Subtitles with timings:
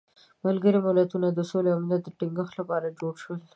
[0.45, 3.39] ملګري ملتونه د سولې او امنیت د تینګښت لپاره جوړ شول.